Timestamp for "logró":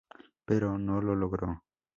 1.15-1.61